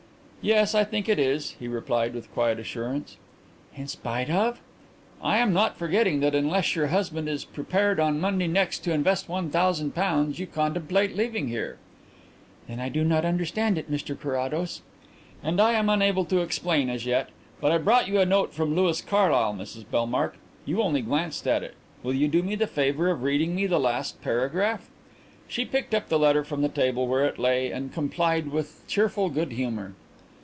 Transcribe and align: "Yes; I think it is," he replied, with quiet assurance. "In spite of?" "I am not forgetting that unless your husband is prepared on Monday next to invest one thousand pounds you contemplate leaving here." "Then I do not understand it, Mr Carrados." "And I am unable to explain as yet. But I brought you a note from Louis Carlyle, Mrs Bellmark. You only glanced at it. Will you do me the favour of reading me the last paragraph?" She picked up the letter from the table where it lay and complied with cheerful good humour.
"Yes; 0.43 0.73
I 0.73 0.83
think 0.83 1.07
it 1.07 1.19
is," 1.19 1.51
he 1.59 1.67
replied, 1.67 2.15
with 2.15 2.33
quiet 2.33 2.57
assurance. 2.57 3.17
"In 3.75 3.87
spite 3.87 4.31
of?" 4.31 4.59
"I 5.21 5.37
am 5.37 5.53
not 5.53 5.77
forgetting 5.77 6.19
that 6.21 6.33
unless 6.33 6.75
your 6.75 6.87
husband 6.87 7.29
is 7.29 7.45
prepared 7.45 7.99
on 7.99 8.19
Monday 8.19 8.47
next 8.47 8.79
to 8.85 8.91
invest 8.91 9.29
one 9.29 9.51
thousand 9.51 9.93
pounds 9.93 10.39
you 10.39 10.47
contemplate 10.47 11.15
leaving 11.15 11.49
here." 11.49 11.77
"Then 12.67 12.79
I 12.79 12.89
do 12.89 13.03
not 13.03 13.23
understand 13.23 13.77
it, 13.77 13.91
Mr 13.91 14.19
Carrados." 14.19 14.81
"And 15.43 15.61
I 15.61 15.73
am 15.73 15.89
unable 15.89 16.25
to 16.25 16.39
explain 16.41 16.89
as 16.89 17.05
yet. 17.05 17.29
But 17.59 17.71
I 17.71 17.77
brought 17.77 18.07
you 18.07 18.19
a 18.19 18.25
note 18.25 18.51
from 18.51 18.73
Louis 18.73 18.99
Carlyle, 18.99 19.53
Mrs 19.53 19.85
Bellmark. 19.91 20.39
You 20.65 20.81
only 20.81 21.03
glanced 21.03 21.47
at 21.47 21.61
it. 21.61 21.75
Will 22.01 22.15
you 22.15 22.27
do 22.27 22.41
me 22.41 22.55
the 22.55 22.65
favour 22.65 23.09
of 23.11 23.21
reading 23.21 23.53
me 23.53 23.67
the 23.67 23.79
last 23.79 24.23
paragraph?" 24.23 24.89
She 25.47 25.65
picked 25.65 25.93
up 25.93 26.09
the 26.09 26.17
letter 26.17 26.43
from 26.43 26.63
the 26.63 26.67
table 26.69 27.07
where 27.07 27.25
it 27.27 27.37
lay 27.37 27.71
and 27.71 27.93
complied 27.93 28.47
with 28.47 28.81
cheerful 28.87 29.29
good 29.29 29.51
humour. 29.51 29.93